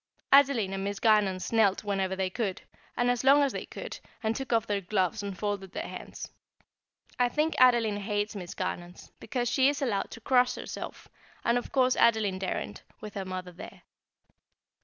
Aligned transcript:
Adeline 0.31 0.73
and 0.73 0.83
Miss 0.83 0.99
Garnons 0.99 1.51
knelt 1.53 1.83
whenever 1.83 2.15
they 2.15 2.31
could, 2.31 2.63
and 2.97 3.11
as 3.11 3.23
long 3.23 3.43
as 3.43 3.51
they 3.51 3.67
could, 3.67 3.99
and 4.23 4.35
took 4.35 4.51
off 4.51 4.65
their 4.65 4.81
gloves 4.81 5.21
and 5.21 5.37
folded 5.37 5.73
their 5.73 5.87
hands. 5.87 6.31
I 7.19 7.29
think 7.29 7.53
Adeline 7.59 7.97
hates 7.97 8.35
Miss 8.35 8.55
Garnons, 8.55 9.11
because 9.19 9.47
she 9.47 9.69
is 9.69 9.79
allowed 9.79 10.09
to 10.09 10.19
cross 10.19 10.55
herself; 10.55 11.07
and 11.45 11.55
of 11.55 11.71
course 11.71 11.95
Adeline 11.97 12.39
daren't, 12.39 12.81
with 12.99 13.13
her 13.13 13.25
mother 13.25 13.51
there. 13.51 13.83